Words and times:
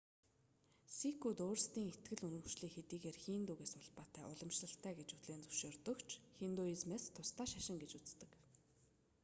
сикүүд 0.99 1.39
өөрсдийн 1.47 1.89
итгэл 1.95 2.21
үнэмшлийг 2.27 2.73
хэдийгээр 2.75 3.17
хиндугээс 3.23 3.73
улбаатай 3.81 4.23
уламжлалтай 4.31 4.93
гэж 4.99 5.09
хүлээн 5.13 5.43
зөвшөөрдөг 5.43 5.97
ч 6.07 6.09
хиндуизмээс 6.39 7.05
тусдаа 7.15 7.47
шашин 7.51 7.77
гэж 7.81 7.91
үздэг 7.99 8.31